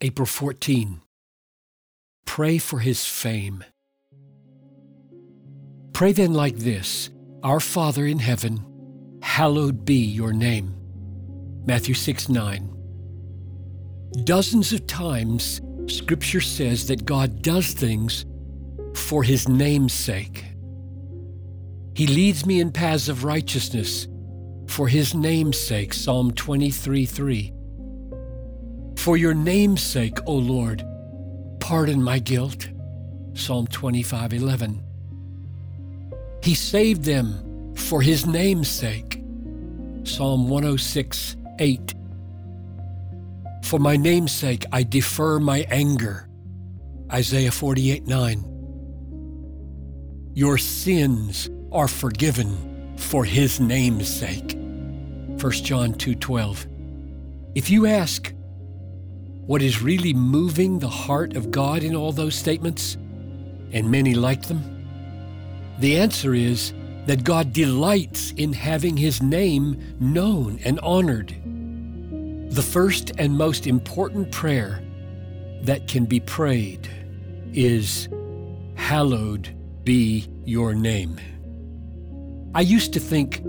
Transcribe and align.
April 0.00 0.26
14. 0.26 1.00
Pray 2.24 2.58
for 2.58 2.78
his 2.78 3.04
fame. 3.04 3.64
Pray 5.92 6.12
then 6.12 6.34
like 6.34 6.58
this 6.58 7.10
Our 7.42 7.58
Father 7.58 8.06
in 8.06 8.20
heaven, 8.20 8.64
hallowed 9.22 9.84
be 9.84 9.96
your 9.96 10.32
name. 10.32 10.76
Matthew 11.66 11.94
6 11.94 12.28
9. 12.28 12.76
Dozens 14.22 14.72
of 14.72 14.86
times, 14.86 15.60
Scripture 15.88 16.40
says 16.40 16.86
that 16.86 17.04
God 17.04 17.42
does 17.42 17.72
things 17.72 18.24
for 18.94 19.24
his 19.24 19.48
name's 19.48 19.94
sake. 19.94 20.44
He 21.96 22.06
leads 22.06 22.46
me 22.46 22.60
in 22.60 22.70
paths 22.70 23.08
of 23.08 23.24
righteousness 23.24 24.06
for 24.68 24.86
his 24.86 25.12
name's 25.12 25.58
sake. 25.58 25.92
Psalm 25.92 26.30
23 26.30 27.04
3. 27.04 27.57
For 29.08 29.16
your 29.16 29.32
name's 29.32 29.80
sake, 29.80 30.18
O 30.26 30.34
Lord, 30.34 30.84
pardon 31.60 32.02
my 32.02 32.18
guilt. 32.18 32.68
Psalm 33.32 33.66
25 33.68 34.34
11. 34.34 34.82
He 36.42 36.54
saved 36.54 37.04
them 37.04 37.74
for 37.74 38.02
his 38.02 38.26
name's 38.26 38.68
sake. 38.68 39.24
Psalm 40.04 40.50
106 40.50 41.36
8. 41.58 41.94
For 43.64 43.78
my 43.78 43.96
name's 43.96 44.32
sake, 44.32 44.66
I 44.72 44.82
defer 44.82 45.40
my 45.40 45.66
anger. 45.70 46.28
Isaiah 47.10 47.50
48 47.50 48.06
9. 48.06 48.44
Your 50.34 50.58
sins 50.58 51.48
are 51.72 51.88
forgiven 51.88 52.94
for 52.98 53.24
his 53.24 53.58
name's 53.58 54.06
sake. 54.06 54.52
1 54.52 55.52
John 55.64 55.94
2:12. 55.94 56.66
If 57.54 57.70
you 57.70 57.86
ask 57.86 58.34
what 59.48 59.62
is 59.62 59.80
really 59.80 60.12
moving 60.12 60.78
the 60.78 60.86
heart 60.86 61.34
of 61.34 61.50
God 61.50 61.82
in 61.82 61.96
all 61.96 62.12
those 62.12 62.34
statements, 62.34 62.98
and 63.72 63.90
many 63.90 64.14
like 64.14 64.42
them, 64.42 64.62
the 65.78 65.96
answer 65.96 66.34
is 66.34 66.74
that 67.06 67.24
God 67.24 67.54
delights 67.54 68.32
in 68.32 68.52
having 68.52 68.94
his 68.94 69.22
name 69.22 69.96
known 70.00 70.60
and 70.66 70.78
honored. 70.80 71.28
The 72.52 72.60
first 72.60 73.12
and 73.16 73.38
most 73.38 73.66
important 73.66 74.30
prayer 74.32 74.82
that 75.62 75.88
can 75.88 76.04
be 76.04 76.20
prayed 76.20 76.86
is, 77.54 78.06
Hallowed 78.74 79.48
be 79.82 80.28
your 80.44 80.74
name. 80.74 81.18
I 82.54 82.60
used 82.60 82.92
to 82.92 83.00
think 83.00 83.40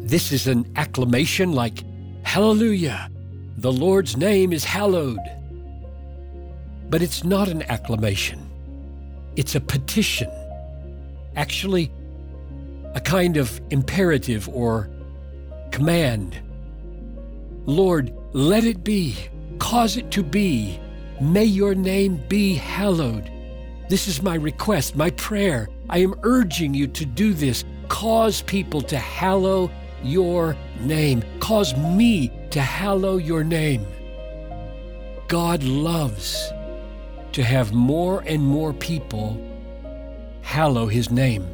this 0.00 0.32
is 0.32 0.46
an 0.46 0.72
acclamation 0.76 1.52
like, 1.52 1.84
Hallelujah, 2.22 3.10
the 3.60 3.70
Lord's 3.70 4.16
name 4.16 4.54
is 4.54 4.64
hallowed. 4.64 5.20
But 6.88 7.02
it's 7.02 7.24
not 7.24 7.48
an 7.48 7.62
acclamation, 7.64 8.50
it's 9.36 9.54
a 9.54 9.60
petition. 9.60 10.30
Actually, 11.36 11.92
a 12.94 13.00
kind 13.00 13.36
of 13.36 13.60
imperative 13.70 14.48
or 14.48 14.88
command. 15.72 16.38
Lord, 17.66 18.12
let 18.32 18.64
it 18.64 18.82
be, 18.82 19.14
cause 19.58 19.98
it 19.98 20.10
to 20.12 20.22
be. 20.22 20.80
May 21.20 21.44
your 21.44 21.74
name 21.74 22.22
be 22.28 22.54
hallowed. 22.54 23.30
This 23.90 24.08
is 24.08 24.22
my 24.22 24.36
request, 24.36 24.96
my 24.96 25.10
prayer. 25.10 25.68
I 25.90 25.98
am 25.98 26.14
urging 26.22 26.72
you 26.72 26.86
to 26.88 27.04
do 27.04 27.34
this. 27.34 27.64
Cause 27.88 28.40
people 28.42 28.80
to 28.82 28.98
hallow 28.98 29.70
your 30.02 30.56
name. 30.80 31.22
Cause 31.40 31.76
me 31.76 32.32
to 32.50 32.60
hallow 32.60 33.16
your 33.16 33.44
name. 33.44 33.86
God 35.28 35.62
loves 35.62 36.52
to 37.32 37.42
have 37.44 37.72
more 37.72 38.22
and 38.26 38.42
more 38.42 38.72
people 38.72 39.40
hallow 40.42 40.86
his 40.86 41.10
name. 41.10 41.46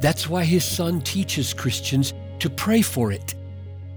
That's 0.00 0.28
why 0.28 0.44
his 0.44 0.64
son 0.64 1.00
teaches 1.02 1.52
Christians 1.52 2.14
to 2.38 2.48
pray 2.48 2.82
for 2.82 3.12
it. 3.12 3.34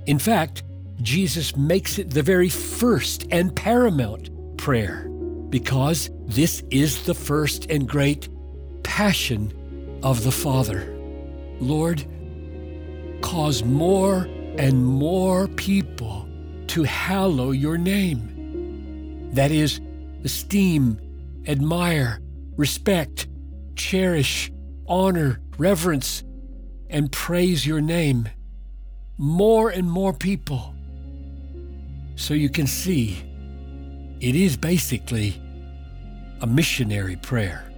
In 0.06 0.20
fact, 0.20 0.64
Jesus 1.02 1.56
makes 1.56 2.00
it 2.00 2.10
the 2.10 2.24
very 2.24 2.50
first 2.50 3.28
and 3.32 3.56
paramount 3.56 4.30
prayer 4.58 5.08
because 5.50 6.10
this 6.26 6.64
is 6.72 7.06
the 7.06 7.14
first 7.14 7.70
and 7.70 7.88
great 7.88 8.28
passion 8.84 10.00
of 10.04 10.24
the 10.24 10.32
Father. 10.32 10.94
Lord, 11.60 12.06
cause 13.22 13.64
more 13.64 14.28
and 14.58 14.86
more 14.86 15.48
people 15.48 16.28
to 16.68 16.84
hallow 16.84 17.52
your 17.52 17.78
name. 17.78 19.30
That 19.34 19.52
is, 19.52 19.80
esteem, 20.24 21.00
admire, 21.48 22.20
respect, 22.56 23.28
cherish, 23.76 24.52
honor, 24.88 25.40
reverence, 25.58 26.24
and 26.90 27.12
praise 27.12 27.66
your 27.66 27.82
name. 27.82 28.30
More 29.18 29.70
and 29.70 29.90
more 29.90 30.14
people. 30.14 30.74
So 32.16 32.34
you 32.34 32.50
can 32.50 32.68
see, 32.68 33.18
it 34.20 34.36
is 34.36 34.58
basically 34.58 35.40
a 36.42 36.48
missionary 36.48 37.16
prayer. 37.16 37.72